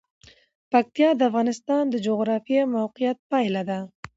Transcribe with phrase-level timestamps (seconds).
[0.71, 3.79] پکتیا د افغانستان د جغرافیایي موقیعت پایله ده.